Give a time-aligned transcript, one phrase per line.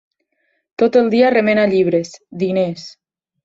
[0.83, 2.17] Tot el dia remena llibres,
[2.47, 2.91] diners.